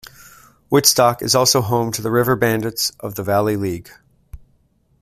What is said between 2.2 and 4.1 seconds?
Bandits of the Valley League.